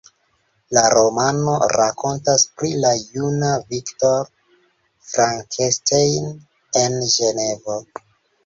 [0.75, 4.25] La romano rakontas pri la juna Victor
[5.11, 6.35] Frankenstein
[6.85, 7.79] el Ĝenevo.